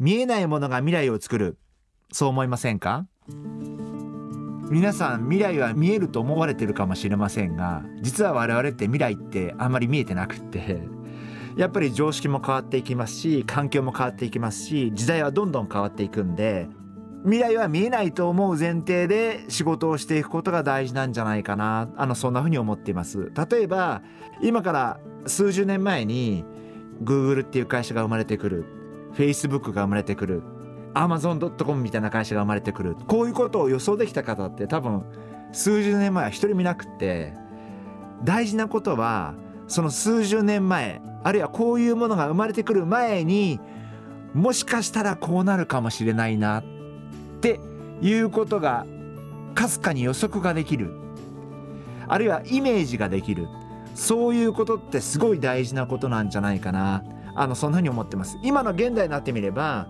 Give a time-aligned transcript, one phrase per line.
[0.00, 1.58] 見えないものが未来を作る。
[2.10, 3.04] そう思いませんか？
[4.70, 10.80] 皆さん未来は見えると思われてるかもしれませんが実は我々って未来ってあんまり見えてなくって。
[11.58, 16.68] やっぱり常識も変わっていきますし環境も変わっていきますし時代はどんどん変わっていくんで
[17.24, 21.90] 未来は見えないと思う前提で仕事をしていくことが大事なんじゃないかな。
[21.98, 23.30] あのそんなふうに思っています。
[23.50, 24.00] 例えば
[24.40, 26.46] 今から数十年前に
[27.02, 28.79] Google っていう会社が生まれてくる。
[29.14, 30.42] Facebook が生まれてくる
[30.94, 35.04] Amazon.com みたいな会社が生まれてくるこういうことを予想できた方って多分
[35.52, 37.34] 数十年前は一人見なくって
[38.24, 39.34] 大事なことは
[39.68, 43.60] その数十年前あるいはこういうものが生まれてくる前に
[44.34, 46.64] もしかしたらこうなるかもしれないなっ
[47.40, 47.60] て
[48.00, 48.86] いうことが
[49.54, 50.92] かすかに予測ができる。
[52.08, 53.48] あるいはイメージができる。
[53.94, 57.02] そういうことってすごい大事なことなんじゃないかな。
[57.40, 58.38] あのそんなふうに思ってます。
[58.42, 59.88] 今の現代になってみれば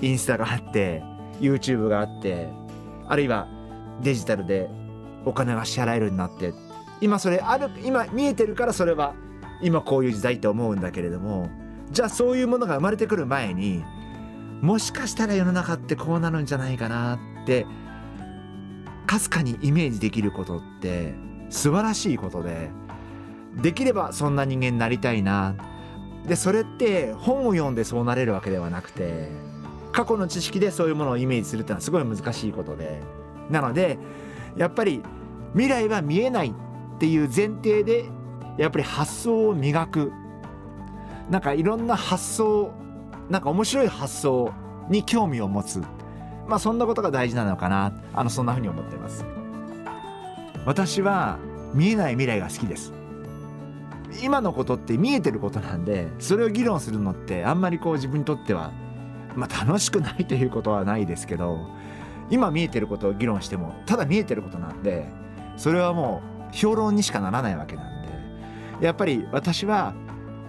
[0.00, 1.02] インスタがあって
[1.40, 2.48] YouTube があって
[3.08, 3.48] あるいは
[4.00, 4.70] デジタルで
[5.24, 6.54] お金が支払えるようになって
[7.00, 9.14] 今それある今見えてるからそれは
[9.60, 11.50] 今こういう時代って思うんだけれども
[11.90, 13.82] じゃあそういうものが生まれてくる前に
[14.60, 17.66] もしかしたら世の中ってこうなるんじゃないかなって
[19.08, 21.12] かすかにイメージできることって
[21.50, 22.70] 素晴らしいことで
[23.56, 25.56] できればそんな人間になりたいな
[26.28, 29.30] でそれって本を読んでそうなれるわけではなくて
[29.92, 33.00] 過去の知識でそういうものをイメージするってのはすごい難しいことで。
[33.50, 33.98] なので
[34.56, 35.02] やっぱり
[35.52, 38.04] 未来は見えないっていう前提で
[38.58, 40.12] やっぱり発想を磨く。
[41.30, 42.72] なんかいろんな発想
[43.28, 44.52] なんか面白い発想
[44.88, 45.82] に興味を持つ。
[46.46, 47.92] まあそんなことが大事なのかな。
[48.12, 49.24] あのそんなふうに思っています。
[50.66, 51.38] 私は
[51.72, 52.97] 見えない未来が好きです。
[54.22, 58.72] 今のことって見えてることなんでそれを議論するのってあんまりこう自分にとっては
[59.34, 61.66] まあ楽しくないということはないですけど
[62.30, 65.08] 今見えてることを議論してもただ見えてることなんで
[65.56, 68.02] それはもう評論にしかならないわけなん
[68.80, 69.94] でやっぱり私は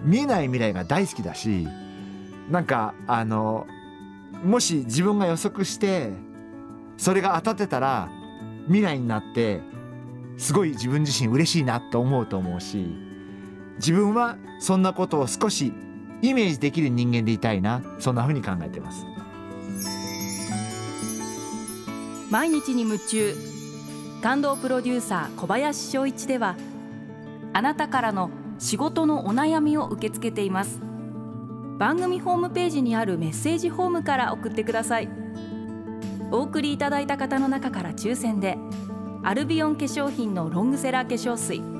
[0.02, 1.66] 見えない未来が大好きだし
[2.50, 3.66] なんかあの
[4.44, 6.10] もし自分が予測して
[6.96, 8.10] それが当たってたら
[8.66, 9.60] 未来になって
[10.36, 13.09] すごい自分自身嬉しいなと思うと思うし
[13.80, 15.72] 自分はそんなことを少し
[16.20, 19.06] イメージできる人間でいたいなそんな風に考えてます。
[22.30, 23.34] 毎日に夢中。
[24.22, 26.56] 感動プロデューサー小林翔一では
[27.54, 30.78] あなたからの仕事のお悩みを受け付けています。
[31.78, 35.08] 番組ホームページにあるメッセージフォームから送ってください。
[36.30, 38.58] お送りいただいた方の中から抽選で
[39.22, 41.79] アルビオン化粧品のロングセラー化粧水。